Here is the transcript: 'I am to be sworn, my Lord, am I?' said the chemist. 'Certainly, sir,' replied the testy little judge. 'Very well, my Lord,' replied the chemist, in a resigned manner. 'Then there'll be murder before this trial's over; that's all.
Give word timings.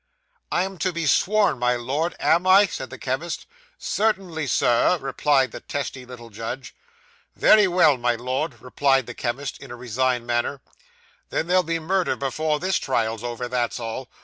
'I 0.51 0.63
am 0.63 0.77
to 0.79 0.91
be 0.91 1.05
sworn, 1.05 1.59
my 1.59 1.75
Lord, 1.75 2.15
am 2.19 2.47
I?' 2.47 2.65
said 2.65 2.89
the 2.89 2.97
chemist. 2.97 3.45
'Certainly, 3.77 4.47
sir,' 4.47 4.97
replied 4.99 5.51
the 5.51 5.59
testy 5.59 6.07
little 6.07 6.31
judge. 6.31 6.73
'Very 7.35 7.67
well, 7.67 7.97
my 7.97 8.15
Lord,' 8.15 8.59
replied 8.63 9.05
the 9.05 9.13
chemist, 9.13 9.59
in 9.59 9.69
a 9.69 9.75
resigned 9.75 10.25
manner. 10.25 10.59
'Then 11.29 11.45
there'll 11.45 11.61
be 11.61 11.77
murder 11.77 12.15
before 12.15 12.59
this 12.59 12.79
trial's 12.79 13.23
over; 13.23 13.47
that's 13.47 13.79
all. 13.79 14.09